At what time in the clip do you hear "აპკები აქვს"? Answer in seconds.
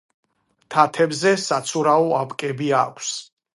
2.23-3.15